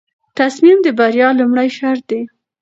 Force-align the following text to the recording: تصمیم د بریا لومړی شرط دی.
تصمیم 0.39 0.77
د 0.83 0.87
بریا 0.99 1.27
لومړی 1.39 1.69
شرط 1.77 2.03
دی. 2.11 2.21